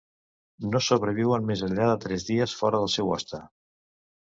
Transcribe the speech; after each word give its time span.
No 0.71 0.79
sobreviuen 0.85 1.45
més 1.51 1.61
enllà 1.69 1.91
de 1.93 1.99
tres 2.07 2.27
dies 2.31 2.57
fora 2.63 2.83
del 2.85 2.93
seu 2.97 3.15
hoste. 3.19 3.45